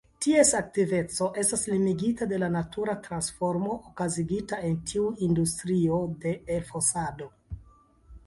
Ties 0.25 0.51
aktiveco 0.59 1.25
estas 1.41 1.65
limigita 1.73 2.27
de 2.31 2.37
la 2.43 2.47
natura 2.55 2.95
transformo 3.07 3.75
okazigita 3.89 4.61
de 4.63 4.71
tiu 4.93 5.03
industrio 5.27 5.99
de 6.25 6.31
elfosado. 6.57 7.29